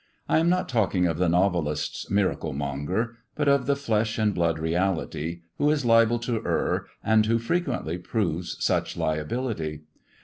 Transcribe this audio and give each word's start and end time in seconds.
I 0.27 0.39
am 0.39 0.49
not 0.49 0.67
talking 0.67 1.05
of 1.05 1.19
the 1.19 1.29
novelist's 1.29 2.09
miracle 2.09 2.57
r, 2.59 3.11
but 3.35 3.47
of 3.47 3.67
the 3.67 3.75
flesh 3.75 4.17
and 4.17 4.33
blood 4.33 4.57
reality 4.57 5.41
who 5.59 5.69
is 5.69 5.85
liable 5.85 6.17
to 6.21 6.41
I 7.03 7.15
who 7.17 7.37
frequently 7.37 7.99
proves 7.99 8.57
such 8.59 8.97
liability. 8.97 9.81